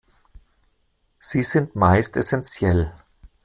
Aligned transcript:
Sie 1.19 1.43
sind 1.43 1.75
meist 1.75 2.17
essentiell. 2.17 2.91